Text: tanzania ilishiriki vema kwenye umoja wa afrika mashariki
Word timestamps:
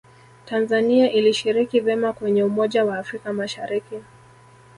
tanzania 0.45 1.11
ilishiriki 1.11 1.79
vema 1.79 2.13
kwenye 2.13 2.43
umoja 2.43 2.85
wa 2.85 2.97
afrika 2.99 3.33
mashariki 3.33 3.95